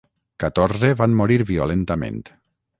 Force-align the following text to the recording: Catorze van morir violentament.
Catorze 0.43 0.89
van 1.03 1.15
morir 1.21 1.39
violentament. 1.53 2.21